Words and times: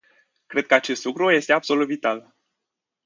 Cred 0.47 0.65
că 0.65 0.73
acest 0.73 1.03
lucru 1.03 1.31
este 1.31 1.53
absolut 1.53 1.87
vital. 1.87 2.35